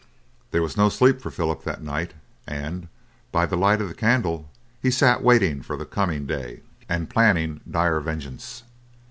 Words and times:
There 0.49 0.63
was 0.63 0.75
no 0.75 0.89
sleep 0.89 1.21
for 1.21 1.29
Philip 1.29 1.63
that 1.63 1.83
night, 1.83 2.15
and, 2.47 2.87
by 3.31 3.45
the 3.45 3.55
light 3.55 3.81
of 3.81 3.87
the 3.87 3.93
candle, 3.93 4.49
he 4.81 4.89
sat 4.89 5.21
waiting 5.21 5.61
for 5.61 5.77
the 5.77 5.85
coming 5.85 6.25
day, 6.25 6.61
and 6.89 7.07
planning 7.07 7.61
dire 7.69 7.99
vengeance. 7.99 8.63